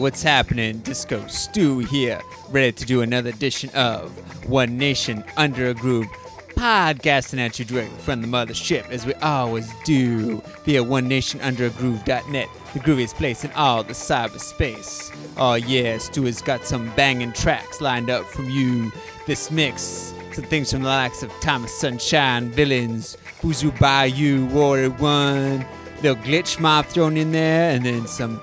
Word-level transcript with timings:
What's 0.00 0.22
happening? 0.22 0.78
Disco 0.78 1.26
Stew 1.26 1.80
here, 1.80 2.22
ready 2.48 2.72
to 2.72 2.86
do 2.86 3.02
another 3.02 3.28
edition 3.28 3.68
of 3.74 4.10
One 4.48 4.78
Nation 4.78 5.22
Under 5.36 5.68
a 5.68 5.74
Groove, 5.74 6.06
podcasting 6.54 7.38
at 7.38 7.58
you 7.58 7.66
direct 7.66 7.92
from 8.00 8.22
the 8.22 8.26
mothership 8.26 8.88
as 8.88 9.04
we 9.04 9.12
always 9.16 9.70
do 9.84 10.42
via 10.64 10.82
one 10.82 11.06
nation 11.06 11.38
OneNationUnderAGroove.net, 11.40 12.48
the 12.72 12.78
grooviest 12.80 13.16
place 13.16 13.44
in 13.44 13.52
all 13.52 13.82
the 13.82 13.92
cyberspace. 13.92 15.14
Oh 15.36 15.54
yeah, 15.54 15.98
Stu 15.98 16.24
has 16.24 16.40
got 16.40 16.64
some 16.64 16.90
banging 16.96 17.34
tracks 17.34 17.82
lined 17.82 18.08
up 18.08 18.24
from 18.24 18.48
you. 18.48 18.90
This 19.26 19.50
mix, 19.50 20.14
some 20.32 20.44
things 20.44 20.72
from 20.72 20.80
the 20.80 20.88
likes 20.88 21.22
of 21.22 21.30
Tommie 21.40 21.68
Sunshine, 21.68 22.50
Villains, 22.50 23.18
Boozoo 23.42 23.70
Bajou, 23.72 24.50
Warrior 24.50 24.92
One, 24.92 25.66
little 25.96 26.16
glitch 26.24 26.58
mob 26.58 26.86
thrown 26.86 27.18
in 27.18 27.32
there, 27.32 27.72
and 27.72 27.84
then 27.84 28.06
some 28.06 28.40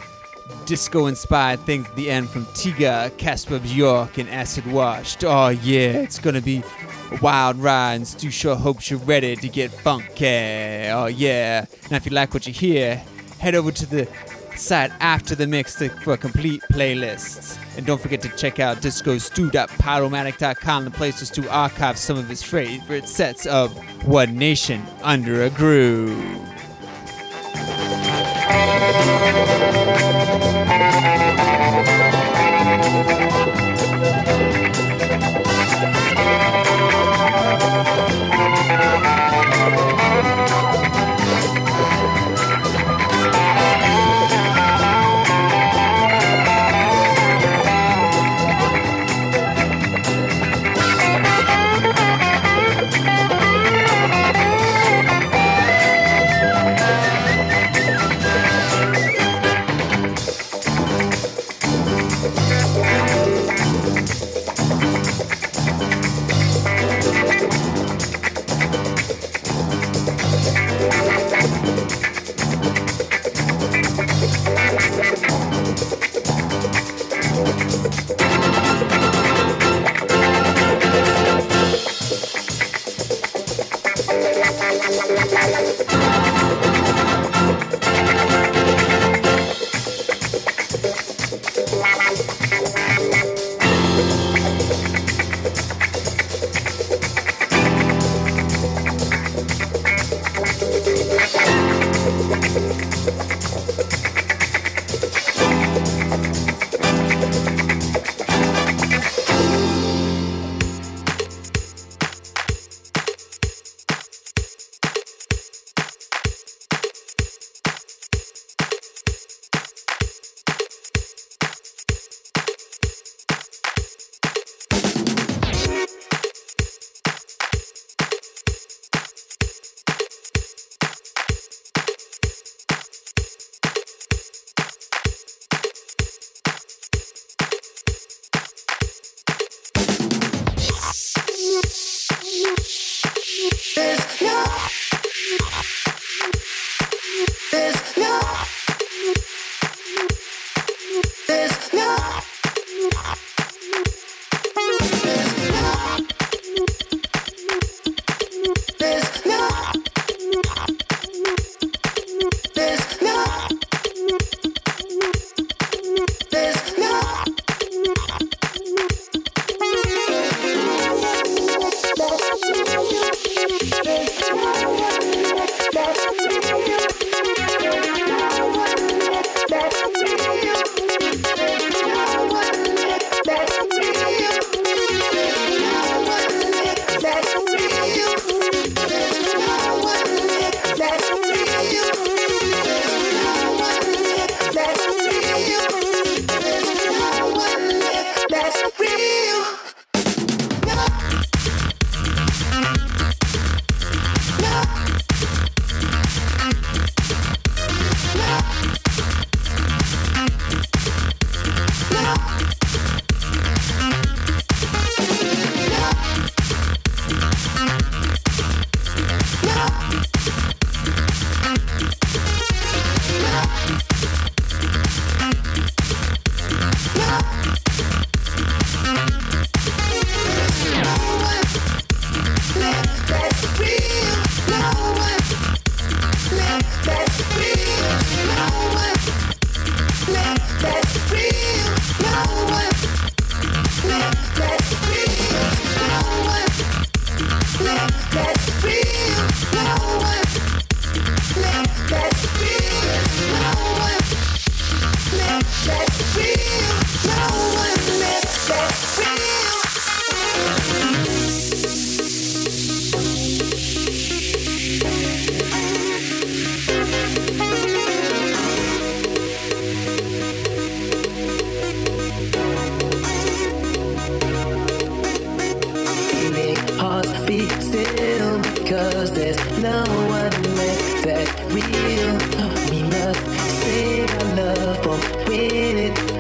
disco 0.66 1.08
inspired 1.08 1.60
things 1.62 1.88
at 1.88 1.96
the 1.96 2.10
end 2.10 2.30
from 2.30 2.46
Tiga, 2.48 3.16
Kasper 3.18 3.60
Bjorke, 3.60 4.18
and 4.18 4.30
Acid 4.30 4.66
Washed. 4.68 5.24
Oh, 5.24 5.50
yeah, 5.50 5.92
it's 5.92 6.20
gonna 6.20 6.42
be 6.42 6.64
a 7.12 7.18
wild 7.22 7.58
ride, 7.58 7.96
and 7.96 8.08
Stu 8.08 8.30
sure 8.30 8.56
hopes 8.56 8.90
you're 8.90 9.00
ready 9.00 9.36
to 9.36 9.50
get 9.50 9.72
funky. 9.72 10.26
Eh? 10.26 10.92
Oh, 10.92 11.08
yeah. 11.08 11.66
Now, 11.90 11.98
if 11.98 12.06
you 12.06 12.12
like 12.12 12.34
what 12.34 12.48
you 12.48 12.54
hear, 12.54 12.98
head 13.40 13.56
over 13.56 13.72
to 13.72 13.86
the 13.86 14.08
site 14.58 14.92
after 15.00 15.36
the 15.36 15.48
mix 15.48 15.76
to, 15.76 15.90
for 15.90 16.14
a 16.14 16.18
complete 16.18 16.62
playlist. 16.72 17.58
And 17.78 17.86
don't 17.86 18.02
forget 18.02 18.22
to 18.22 18.30
check 18.30 18.60
out 18.60 18.78
discostew.podomatic.com, 18.78 20.86
the 20.86 20.92
place 20.92 21.20
to 21.20 21.26
Stu 21.26 21.48
archive 21.50 21.98
some 21.98 22.18
of 22.18 22.28
his 22.28 22.44
favorite 22.44 23.08
sets 23.08 23.46
of 23.46 23.78
One 24.06 24.38
Nation 24.38 24.84
Under 25.04 25.44
a 25.44 25.50
Groove. 25.50 26.44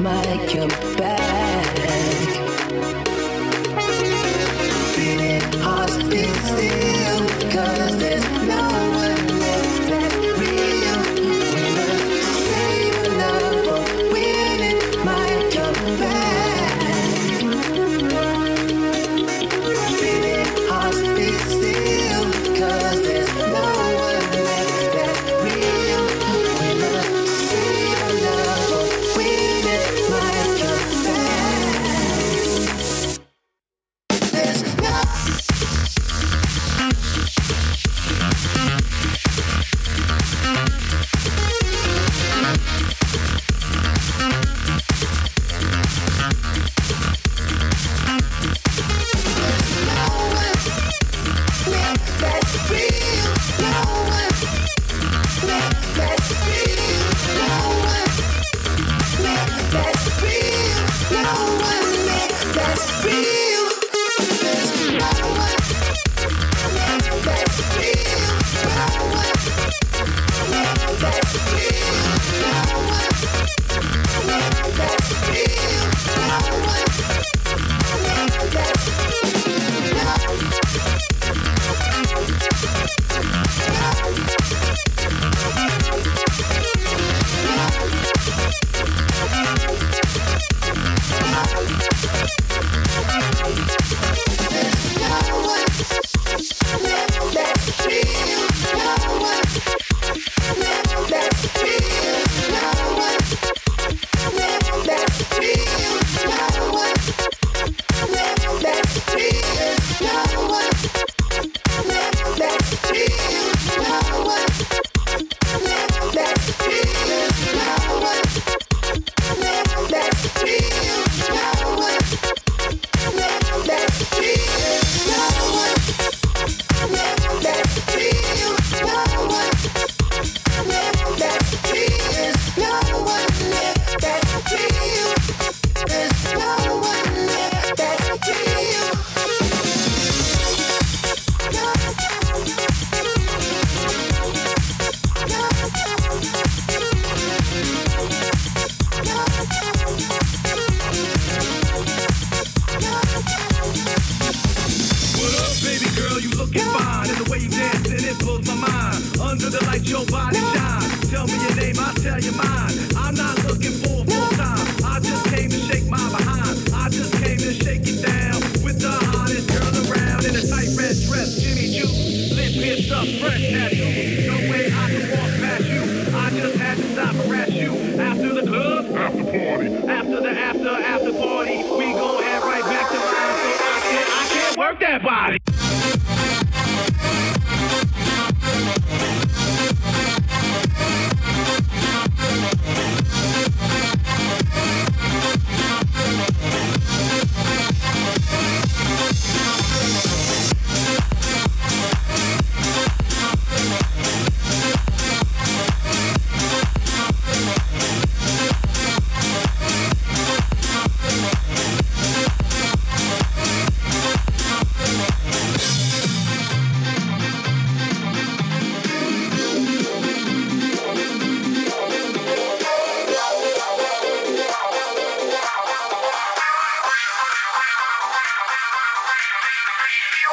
It 0.08 0.26
might 0.26 0.50
come 0.50 0.96
back. 0.98 1.27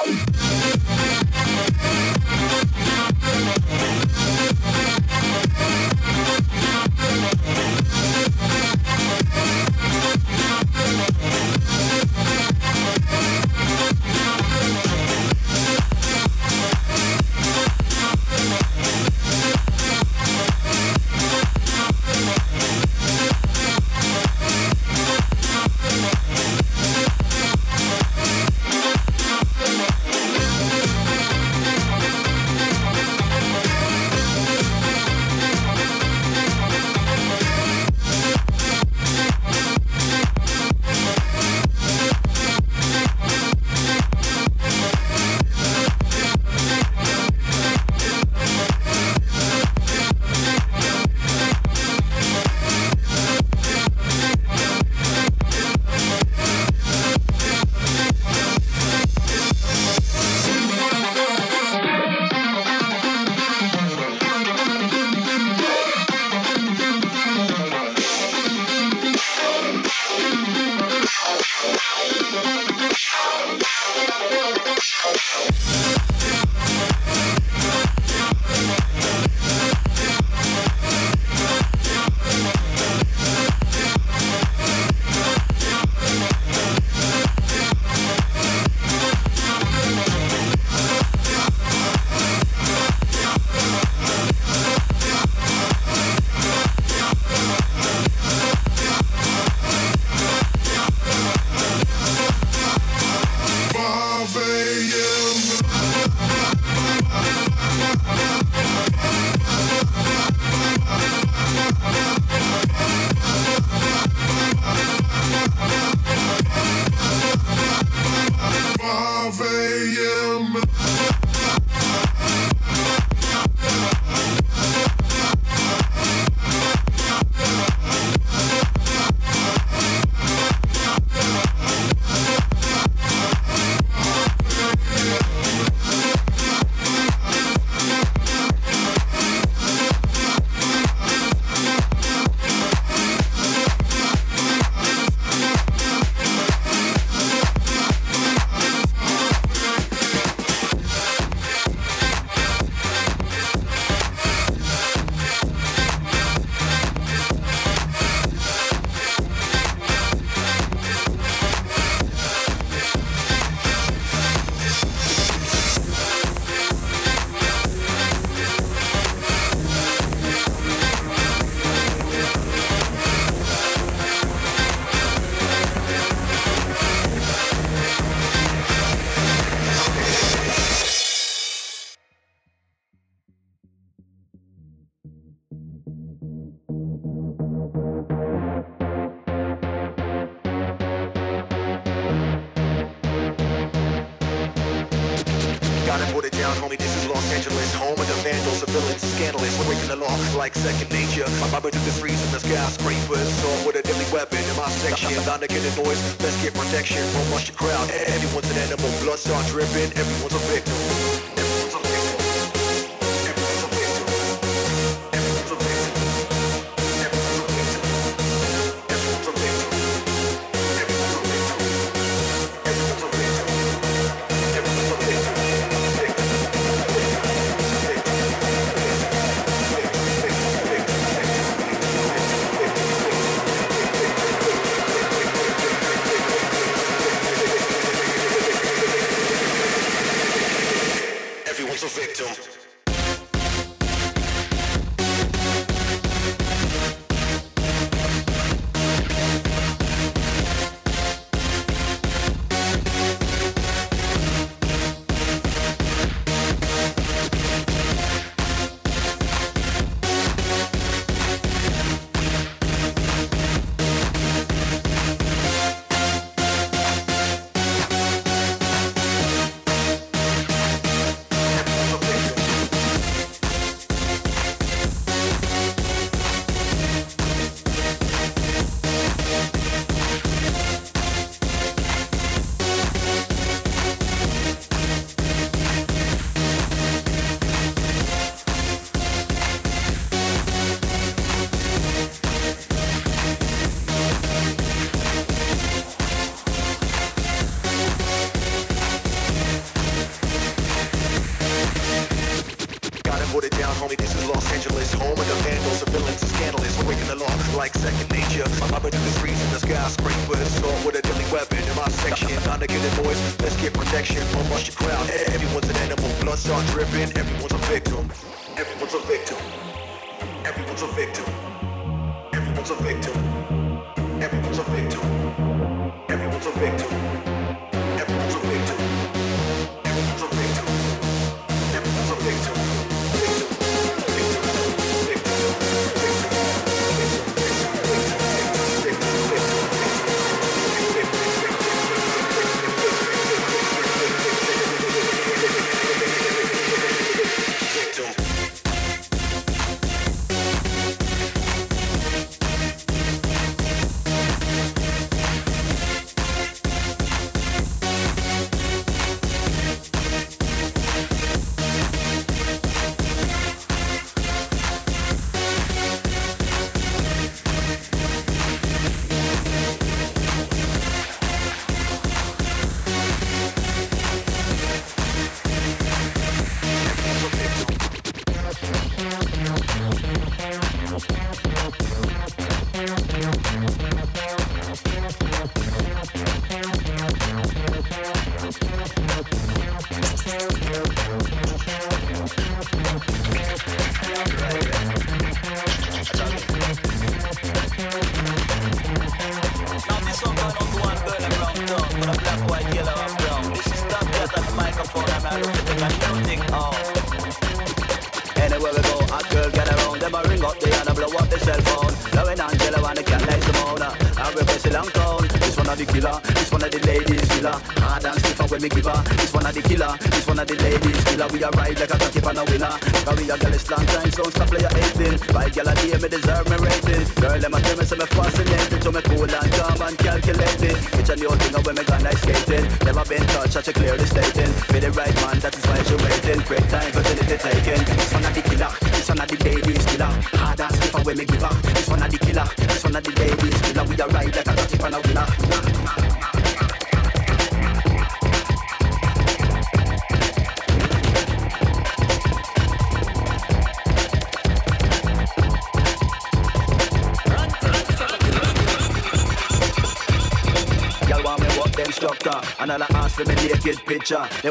Bye. 0.02 0.53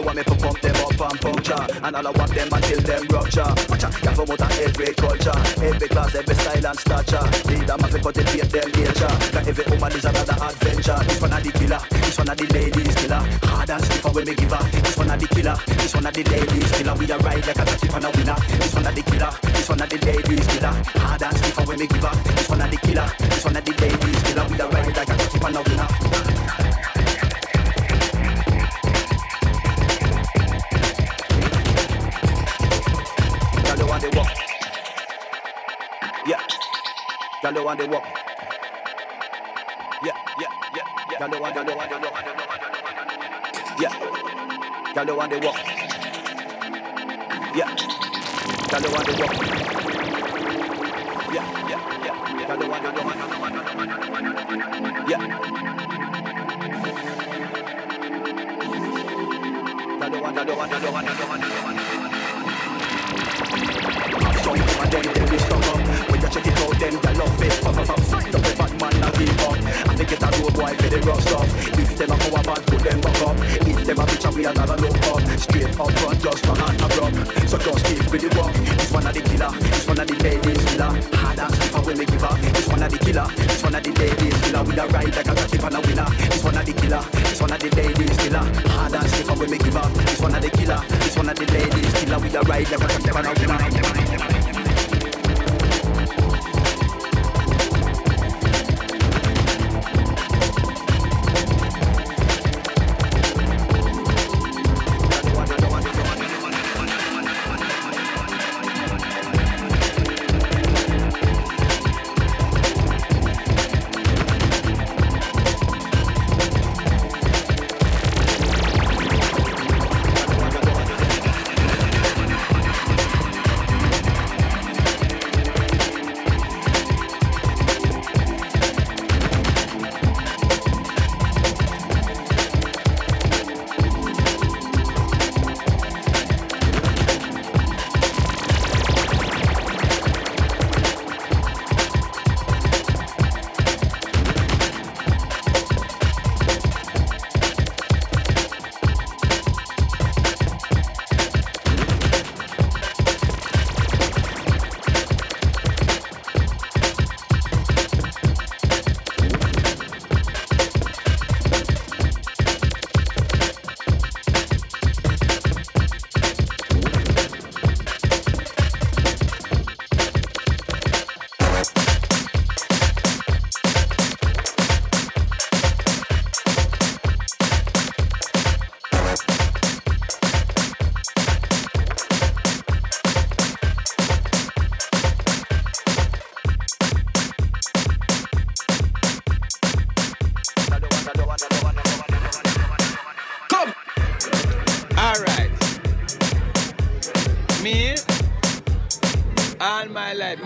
want 0.03 0.17
me 0.17 0.23
to 0.23 0.35
pump 0.35 0.59
them 0.59 0.75
up 0.75 0.99
and 0.99 1.21
puncture 1.21 1.63
And 1.83 1.95
all 1.95 2.07
I 2.07 2.11
want 2.11 2.31
them 2.35 2.49
until 2.51 2.81
them 2.81 3.03
rupture. 3.07 3.51
Watcha, 3.71 3.89
yeah 4.03 4.13
from 4.13 4.29
out 4.31 4.59
every 4.59 4.93
culture. 4.93 5.39
Every 5.63 5.87
class, 5.87 6.15
every 6.15 6.35
style 6.35 6.67
and 6.67 6.79
stature. 6.79 7.25
Need 7.47 7.63
a 7.63 7.77
them 7.77 7.83
off 7.83 7.93
and 7.93 8.27
beat 8.31 8.49
them 8.51 8.69
nature. 8.75 9.13
That 9.33 9.43
every 9.47 9.65
woman 9.71 9.91
is 9.93 10.05
another 10.05 10.37
adventure. 10.43 10.99
This 11.07 11.21
one 11.21 11.33
a 11.33 11.39
the 11.39 11.51
killer, 11.51 11.81
this 11.89 12.17
one 12.17 12.29
a 12.29 12.35
the 12.35 12.45
ladies 12.53 12.95
killer. 12.95 13.21
Hard 13.47 13.69
and 13.69 13.83
stiff 13.83 14.05
when 14.13 14.25
me 14.25 14.35
give 14.35 14.51
her 14.51 14.63
This 14.83 14.97
one 14.97 15.09
a 15.09 15.15
the 15.17 15.27
killer, 15.27 15.55
this 15.65 15.93
one 15.93 16.05
a 16.05 16.11
the 16.11 16.23
ladies 16.23 16.71
killer. 16.73 16.93
We 16.99 17.05
a 17.11 17.17
ride 17.17 17.47
like 17.47 17.59
a 17.59 17.65
jockey 17.65 17.89
on 17.93 18.03
a 18.03 18.09
winner. 18.11 18.37
This 18.59 18.73
one 18.73 18.87
a 18.87 18.91
the 18.91 19.03
killer, 19.03 19.31
this 19.55 19.69
one 19.69 19.81
a 19.81 19.85
the 19.87 19.97
ladies 20.03 20.47
killer. 20.51 20.73
Hard 20.99 21.23
and 21.23 21.37
stiff 21.37 21.67
when 21.67 21.79
me 21.79 21.87
give 21.87 22.03
her 22.03 22.15
This 22.35 22.49
one 22.49 22.61
a 22.61 22.65
the 22.67 22.77
killer, 22.77 23.07
this 23.17 23.43
one 23.43 23.55
a 23.55 23.61
the 23.61 23.73
ladies 23.79 24.21
killer. 24.23 24.45
We 24.51 24.55
a 24.59 24.65
ride 24.67 24.95
like 24.97 25.09
a 25.09 25.15
jockey 25.17 25.39
on 25.43 25.55
a 25.55 25.61
winner. 25.63 26.32
Want 37.43 37.55
the 37.77 37.85
walk. 37.87 38.05
Yeah, 40.01 40.15
yeah, 40.39 40.47
yeah, 40.77 40.87
yeah. 41.11 41.19
Girl, 41.19 41.29
you 41.29 41.41
want 41.41 41.53
the 41.53 41.61
walk. 41.75 41.89
Yeah. 43.77 43.93
Girl, 44.93 45.05
you 45.05 45.15
want 45.17 45.29
the 45.29 45.37
walk. 45.39 45.57
Yeah. 47.53 47.67
Want 48.71 48.83
the 48.83 48.89
walk. 48.91 49.33
Yeah, 51.33 51.47
yeah, 51.67 51.81
yeah. 52.05 52.15
You 52.39 52.67
want 52.69 52.81
the 52.83 52.91
walk. 53.03 53.15
Yeah. 55.09 55.21
Girl, 59.99 60.11
you 60.13 60.21
want, 60.21 60.35
girl, 60.35 60.45
you 60.47 60.55
want, 60.55 60.71
girl, 60.71 60.79
you 60.79 60.87
want, 60.87 60.87
girl, 60.87 60.87
you 60.87 60.91
want, 60.93 61.07
girl, 61.07 61.19
you 61.19 61.27
want, 61.27 61.41
girl, 61.41 61.49
you 61.49 61.63
want. 61.63 61.82
Some 61.82 61.82
check 66.33 66.47
it 66.47 66.57
out 66.65 66.73
them 66.81 66.95
they 66.97 67.13
love 67.13 67.43
it. 67.45 67.53
Pop 67.61 67.77
up 67.77 67.89
up 67.93 67.99
Find 68.09 68.33
up 68.33 68.41
the 68.41 68.53
bad 68.57 68.73
man 68.81 69.03
and 69.05 69.13
keep 69.13 69.41
up. 69.45 69.57
I 69.85 69.93
think 69.93 70.11
it 70.11 70.23
a 70.23 70.29
road 70.41 70.53
boy 70.57 70.73
for 70.73 70.89
the 70.89 70.99
rough 71.05 71.21
stuff 71.21 71.49
If 71.77 71.93
them 71.93 72.09
a 72.09 72.17
a 72.17 72.41
bad 72.41 72.61
put 72.65 72.81
them 72.81 72.99
back 73.01 73.21
up. 73.21 73.37
If 73.69 73.79
them 73.85 73.99
a 74.01 74.03
bitch 74.09 74.25
we 74.33 74.45
a 74.45 74.53
gotta 74.53 74.75
look 74.81 74.97
up. 75.13 75.21
Straight 75.37 75.69
up 75.77 75.91
front 75.93 76.19
just 76.25 76.37
strong 76.41 76.57
and 76.57 76.81
abrupt. 76.81 77.17
So 77.45 77.57
just 77.61 77.85
keep 77.85 78.01
with 78.09 78.23
the 78.25 78.29
walk. 78.33 78.53
This 78.53 78.89
one 78.89 79.05
of 79.05 79.13
the 79.13 79.21
killer 79.21 79.51
This 79.61 79.85
one 79.85 79.99
of 80.01 80.07
the 80.09 80.15
ladies 80.25 80.63
killer. 80.65 80.91
Hard 81.21 81.39
as 81.39 81.53
if 81.53 81.75
I 81.75 81.79
will 81.85 81.97
make 82.01 82.09
give 82.09 82.25
her 82.25 82.35
This 82.49 82.67
one 82.67 82.81
of 82.81 82.89
the 82.89 82.97
killer 82.97 83.27
This 83.37 83.61
one 83.61 83.75
of 83.77 83.83
the 83.85 83.91
ladies 83.93 84.37
killer. 84.41 84.63
We 84.65 84.73
a 84.73 84.85
ride 84.89 85.13
like 85.13 85.29
a 85.29 85.35
tip 85.37 85.63
and 85.63 85.77
a 85.77 85.79
winner. 85.85 86.09
This 86.17 86.41
one 86.41 86.57
of 86.57 86.65
the 86.65 86.73
killer 86.73 87.03
This 87.29 87.41
one 87.41 87.53
of 87.53 87.59
the 87.61 87.69
ladies 87.77 88.17
killer. 88.17 88.45
Hard 88.73 88.95
as 88.97 89.13
if 89.21 89.29
I 89.29 89.33
will 89.37 89.49
make 89.49 89.61
give 89.61 89.77
her 89.77 89.87
This 90.01 90.17
one 90.17 90.33
of 90.33 90.41
the 90.41 90.49
killer 90.49 90.81
This 90.97 91.13
one 91.13 91.29
of 91.29 91.37
the 91.37 91.45
ladies 91.53 91.93
killer. 92.01 92.17
We 92.17 92.29
a 92.33 92.41
ride 92.41 92.69
like 92.73 92.81
a 92.81 92.87
tip 92.97 93.15
and 93.21 93.27
a 93.29 93.33
winner 93.37 94.22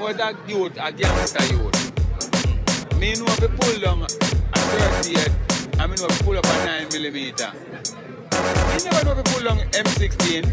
most 0.08 0.22
of 0.22 0.50
youth, 0.50 0.78
a 0.80 0.92
gangster 0.92 1.44
youth. 1.54 2.98
Me 2.98 3.14
know 3.16 3.26
if 3.28 3.42
you 3.42 3.50
pull 3.50 3.80
down 3.82 4.04
a 4.04 4.08
38, 4.08 5.32
I 5.80 5.86
mean 5.86 5.94
if 5.96 6.02
you 6.02 6.08
pull 6.24 6.38
up 6.38 6.46
a 6.46 6.66
9 6.66 6.88
millimeter. 6.94 7.52
Me 7.52 8.84
never 8.86 9.04
know 9.04 9.12
if 9.12 9.18
you 9.18 9.24
pull 9.34 9.44
down 9.44 9.60
M16. 9.72 10.46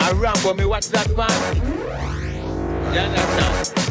I 0.00 0.12
Rambo, 0.12 0.54
me 0.54 0.66
watch 0.66 0.88
that 0.88 1.08
pan. 1.16 1.56
You 2.92 3.00
understand? 3.00 3.90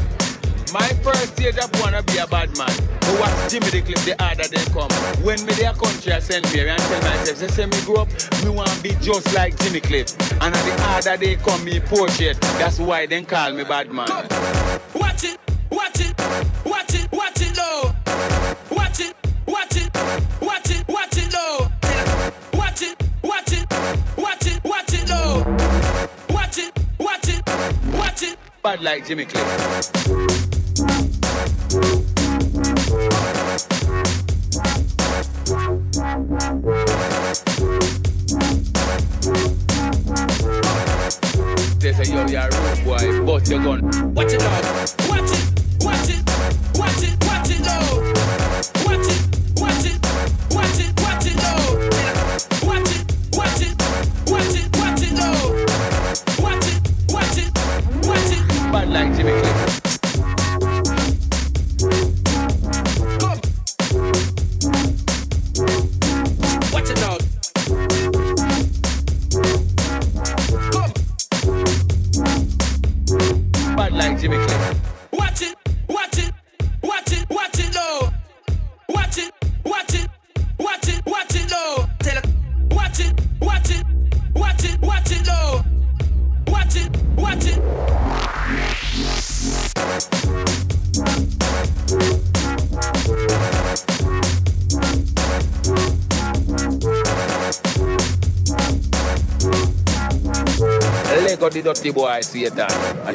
My 0.72 0.88
first 1.02 1.34
stage 1.34 1.58
of 1.58 1.72
wanna 1.82 2.04
be 2.04 2.18
a 2.18 2.28
bad 2.28 2.56
man. 2.56 2.70
I 3.02 3.20
watch 3.20 3.50
Jimmy 3.50 3.70
the 3.72 3.82
clip 3.82 3.98
the 4.06 4.16
harder 4.24 4.48
they 4.48 4.64
come. 4.70 4.92
When 5.26 5.44
me 5.46 5.54
their 5.54 5.74
country 5.74 6.14
I 6.14 6.20
send 6.20 6.46
me 6.54 6.70
and 6.70 6.78
tell 6.78 7.02
myself, 7.02 7.40
they 7.40 7.48
say 7.48 7.66
me 7.66 7.82
grow 7.82 8.04
up, 8.04 8.10
be 8.82 8.92
just 9.02 9.34
like 9.34 9.58
Jimmy 9.60 9.80
Cliff. 9.82 10.16
And 10.42 10.56
at 10.56 10.66
the 10.66 10.82
harder 10.84 11.18
they 11.18 11.36
come, 11.36 11.64
me 11.64 11.80
push 11.80 12.22
it. 12.22 12.40
That's 12.58 12.80
why 12.80 13.06
they 13.06 13.22
call 13.24 13.54
me 13.54 13.64
bad 13.64 13.92
man. 13.92 14.08
Watch 14.94 15.24
it, 15.24 15.40
watch 15.72 16.00
it, 16.00 16.18
watch 16.66 16.94
it, 16.96 17.12
watch 17.12 17.42
it 17.42 17.58
low. 17.58 17.92
Watch 18.72 19.00
it, 19.02 19.16
watch 19.48 19.76
it, 19.76 19.96
watch 20.42 20.72
it, 20.72 20.88
watch 20.88 21.18
it 21.18 21.34
low. 21.34 21.68
Watch 22.54 22.82
it, 22.82 23.04
watch 23.24 23.52
it, 23.54 23.68
watch 24.18 24.48
it, 24.48 24.64
watch 24.64 24.94
it 24.94 25.10
low. 25.10 25.44
Watch 26.30 26.58
it, 26.58 26.80
watch 27.00 27.30
it, 27.30 27.44
watch 27.94 28.24
it. 28.24 28.38
Bad 28.64 28.82
like 28.82 29.06
Jimmy 29.06 29.26
Cliff. 29.26 30.49
Bust 43.40 43.52
your 43.52 43.64
gun. 43.64 44.14
Watch 44.14 44.34
it 44.34 44.42
low. 44.42 44.89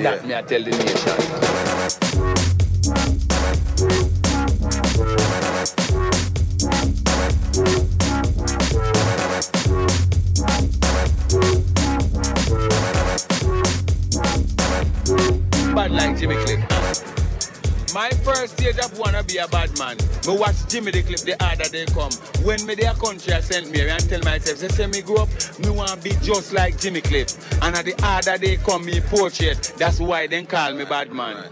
that 0.05 0.27
me 0.27 0.35
I 0.35 0.43
tell 0.43 0.63
the 0.63 0.71
nation. 0.71 0.85
Bad 15.75 15.91
like 15.91 16.19
Jimmy 16.19 16.35
Cliff. 16.45 17.15
My 17.95 18.11
first 18.11 18.59
stage 18.59 18.79
up 18.81 18.93
wanna 18.99 19.23
be 19.23 19.39
a 19.39 19.49
bad 19.49 19.79
man. 19.79 19.97
Me 20.27 20.37
watch 20.37 20.57
Jimmy 20.69 20.91
the 20.91 21.03
Clip 21.03 21.21
the 21.21 21.37
other 21.43 21.69
day 21.71 21.87
come. 21.87 22.11
When 22.45 22.67
me 22.67 22.75
their 22.75 22.93
country 22.93 23.33
I 23.33 23.41
sent 23.41 23.71
me 23.71 23.89
and 23.89 24.09
tell 24.09 24.21
myself, 24.21 24.59
they 24.59 24.69
say 24.69 24.87
me 24.87 25.01
grow 25.01 25.23
up, 25.23 25.29
me 25.61 25.71
wanna 25.71 25.97
be 25.97 26.11
just 26.21 26.53
like 26.53 26.79
Jimmy 26.79 27.01
Cliff. 27.01 27.29
And 27.65 27.77
at 27.77 27.87
the 27.87 27.95
other 28.03 28.37
day 28.37 28.59
come 28.59 28.85
me 28.85 29.01
portrait. 29.01 29.73
That's 29.79 29.99
why 29.99 30.27
they 30.27 30.45
call 30.45 30.75
me 30.75 30.85
bad 30.85 31.11
man. 31.11 31.49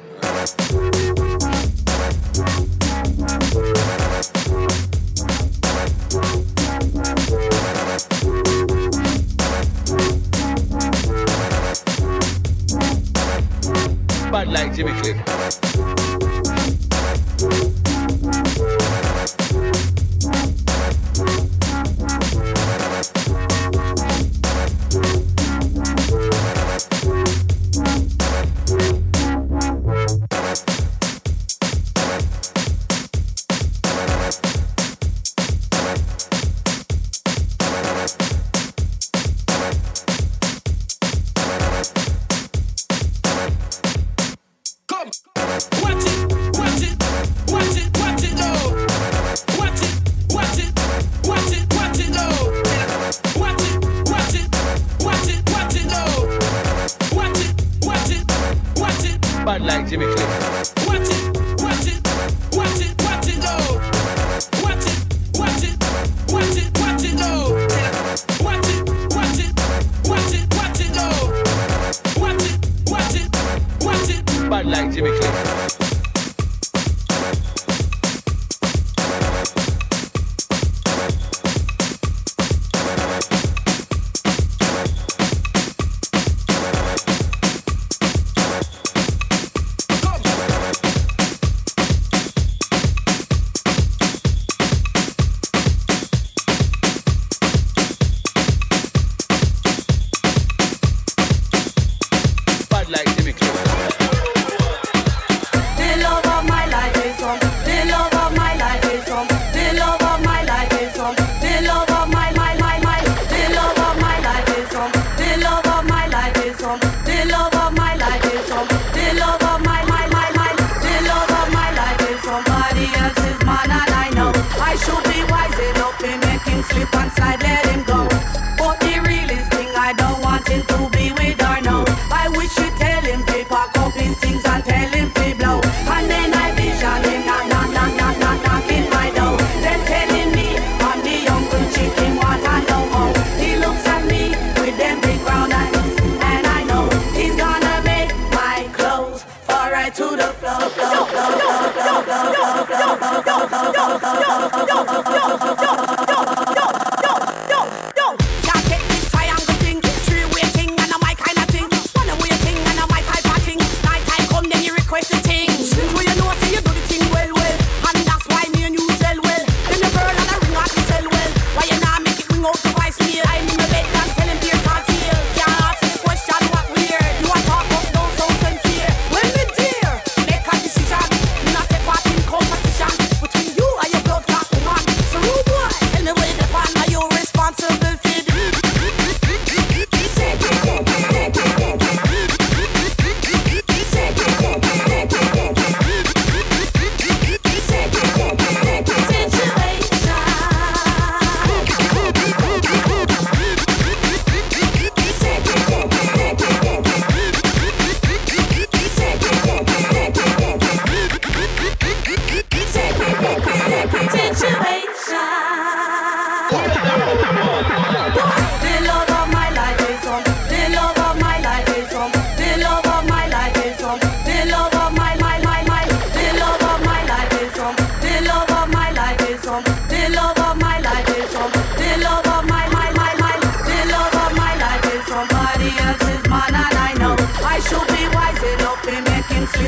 Bad 14.31 14.49
like 14.49 14.75
Jimmy 14.75 14.93
Cliff. 15.01 15.62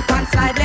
One 0.08 0.26
side 0.26 0.63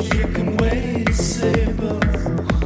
You 0.00 0.28
can 0.28 0.56
wait 0.58 1.08
a 1.08 1.12
saber, 1.12 1.98
you 2.06 2.57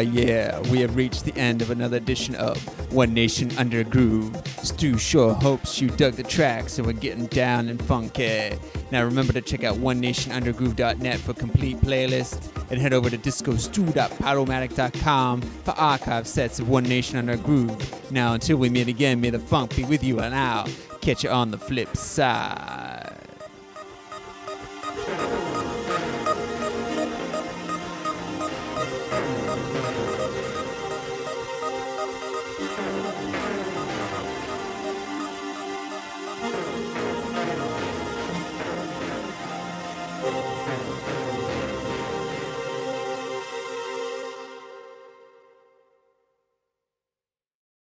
Yeah, 0.00 0.60
we 0.70 0.80
have 0.80 0.96
reached 0.96 1.24
the 1.24 1.36
end 1.36 1.62
of 1.62 1.70
another 1.70 1.96
edition 1.96 2.34
of 2.34 2.56
One 2.92 3.14
Nation 3.14 3.56
Under 3.58 3.84
Groove. 3.84 4.36
Stu 4.62 4.98
sure 4.98 5.32
hopes 5.34 5.80
you 5.80 5.88
dug 5.90 6.14
the 6.14 6.22
track, 6.22 6.68
so 6.68 6.82
we're 6.82 6.92
getting 6.92 7.26
down 7.26 7.68
and 7.68 7.82
funky. 7.84 8.58
Now 8.90 9.04
remember 9.04 9.32
to 9.32 9.40
check 9.40 9.64
out 9.64 9.76
onenationundergroove.net 9.76 11.20
for 11.20 11.32
complete 11.34 11.78
playlists, 11.78 12.50
and 12.70 12.80
head 12.80 12.92
over 12.92 13.08
to 13.10 13.18
discostu.podomatic.com 13.18 15.40
for 15.40 15.70
archive 15.72 16.26
sets 16.26 16.58
of 16.58 16.68
One 16.68 16.84
Nation 16.84 17.18
Under 17.18 17.36
Groove. 17.36 18.10
Now 18.10 18.34
until 18.34 18.58
we 18.58 18.68
meet 18.68 18.88
again, 18.88 19.20
may 19.20 19.30
the 19.30 19.38
funk 19.38 19.76
be 19.76 19.84
with 19.84 20.02
you, 20.04 20.20
and 20.20 20.34
I'll 20.34 20.68
catch 21.00 21.24
you 21.24 21.30
on 21.30 21.50
the 21.50 21.58
flip 21.58 21.96
side. 21.96 22.75